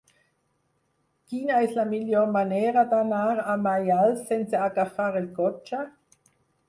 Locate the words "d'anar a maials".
2.95-4.25